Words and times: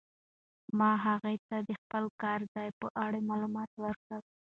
ما 0.77 0.91
هغې 1.05 1.35
ته 1.47 1.57
د 1.67 1.69
خپل 1.81 2.03
کار 2.21 2.39
ځای 2.53 2.69
په 2.79 2.87
اړه 3.05 3.19
معلومات 3.29 3.69
ورکړل. 3.83 4.21